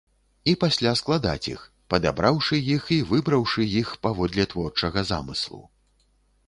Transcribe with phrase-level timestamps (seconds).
[0.51, 1.61] І пасля складаць іх,
[1.95, 5.65] падабраўшы іх і выбраўшы іх паводле творчага замыслу.